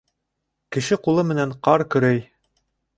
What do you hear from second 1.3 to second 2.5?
менән ҡар көрәй.